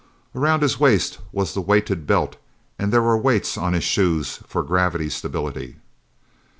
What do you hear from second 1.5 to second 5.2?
the weighted belt, and there were weights on his shoes for gravity